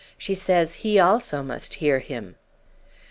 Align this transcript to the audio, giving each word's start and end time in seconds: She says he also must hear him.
She 0.17 0.33
says 0.33 0.73
he 0.81 0.97
also 0.97 1.43
must 1.43 1.75
hear 1.75 1.99
him. 1.99 2.33